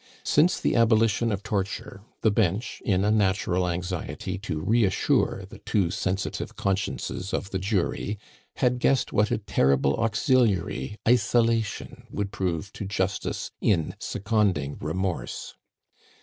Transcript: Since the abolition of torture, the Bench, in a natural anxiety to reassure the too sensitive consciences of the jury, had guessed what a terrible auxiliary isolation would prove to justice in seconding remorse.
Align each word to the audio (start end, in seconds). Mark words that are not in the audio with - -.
Since 0.23 0.59
the 0.59 0.75
abolition 0.75 1.31
of 1.31 1.43
torture, 1.43 2.01
the 2.21 2.31
Bench, 2.31 2.81
in 2.83 3.05
a 3.05 3.11
natural 3.11 3.69
anxiety 3.69 4.39
to 4.39 4.59
reassure 4.59 5.45
the 5.47 5.59
too 5.59 5.91
sensitive 5.91 6.55
consciences 6.55 7.35
of 7.35 7.51
the 7.51 7.59
jury, 7.59 8.17
had 8.55 8.79
guessed 8.79 9.13
what 9.13 9.29
a 9.29 9.37
terrible 9.37 9.95
auxiliary 9.97 10.95
isolation 11.07 12.07
would 12.09 12.31
prove 12.31 12.73
to 12.73 12.85
justice 12.85 13.51
in 13.61 13.93
seconding 13.99 14.79
remorse. 14.81 15.53